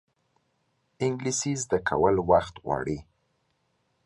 [1.05, 2.97] انګلیسي زده کول وخت غواړي